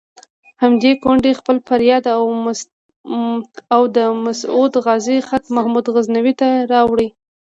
[0.61, 2.03] همدې کونډې خپل فریاد
[3.75, 7.09] او د مسعود غازي خط محمود غزنوي ته راوړی.